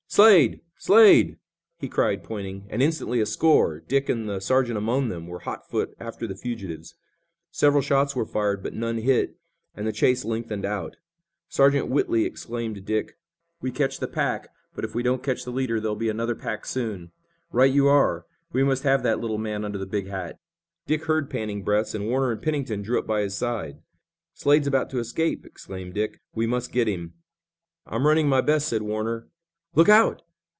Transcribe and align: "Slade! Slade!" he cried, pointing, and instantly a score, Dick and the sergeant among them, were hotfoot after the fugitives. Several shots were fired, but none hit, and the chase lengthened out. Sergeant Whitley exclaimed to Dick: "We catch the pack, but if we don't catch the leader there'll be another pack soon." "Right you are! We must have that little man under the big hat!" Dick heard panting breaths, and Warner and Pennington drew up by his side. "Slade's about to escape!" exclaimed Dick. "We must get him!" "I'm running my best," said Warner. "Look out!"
"Slade! 0.13 0.59
Slade!" 0.77 1.37
he 1.77 1.87
cried, 1.87 2.21
pointing, 2.21 2.67
and 2.69 2.81
instantly 2.83 3.21
a 3.21 3.25
score, 3.25 3.79
Dick 3.79 4.09
and 4.09 4.27
the 4.27 4.41
sergeant 4.41 4.77
among 4.77 5.07
them, 5.07 5.25
were 5.25 5.39
hotfoot 5.39 5.95
after 6.01 6.27
the 6.27 6.35
fugitives. 6.35 6.95
Several 7.49 7.81
shots 7.81 8.13
were 8.13 8.25
fired, 8.25 8.61
but 8.61 8.73
none 8.73 8.97
hit, 8.97 9.37
and 9.73 9.87
the 9.87 9.93
chase 9.93 10.25
lengthened 10.25 10.65
out. 10.65 10.97
Sergeant 11.47 11.87
Whitley 11.87 12.25
exclaimed 12.25 12.75
to 12.75 12.81
Dick: 12.81 13.15
"We 13.61 13.71
catch 13.71 14.01
the 14.01 14.07
pack, 14.09 14.49
but 14.75 14.83
if 14.83 14.93
we 14.93 15.01
don't 15.01 15.23
catch 15.23 15.45
the 15.45 15.49
leader 15.51 15.79
there'll 15.79 15.95
be 15.95 16.09
another 16.09 16.35
pack 16.35 16.65
soon." 16.65 17.11
"Right 17.53 17.71
you 17.73 17.87
are! 17.87 18.25
We 18.51 18.65
must 18.65 18.83
have 18.83 19.03
that 19.03 19.21
little 19.21 19.37
man 19.37 19.63
under 19.63 19.77
the 19.77 19.85
big 19.85 20.07
hat!" 20.07 20.41
Dick 20.87 21.05
heard 21.05 21.29
panting 21.29 21.63
breaths, 21.63 21.95
and 21.95 22.05
Warner 22.05 22.33
and 22.33 22.41
Pennington 22.41 22.81
drew 22.81 22.99
up 22.99 23.07
by 23.07 23.21
his 23.21 23.35
side. 23.37 23.79
"Slade's 24.33 24.67
about 24.67 24.89
to 24.89 24.99
escape!" 24.99 25.45
exclaimed 25.45 25.93
Dick. 25.93 26.19
"We 26.35 26.47
must 26.47 26.73
get 26.73 26.89
him!" 26.89 27.13
"I'm 27.85 28.05
running 28.05 28.27
my 28.27 28.41
best," 28.41 28.67
said 28.67 28.81
Warner. 28.81 29.29
"Look 29.73 29.87
out!" 29.87 30.21